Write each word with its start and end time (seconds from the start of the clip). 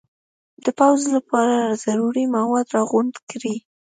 د 0.65 0.67
پوځ 0.79 1.01
لپاره 1.15 1.57
ضروري 1.85 2.25
مواد 2.35 2.67
را 2.75 2.81
غونډ 2.91 3.13
کړي. 3.29 3.55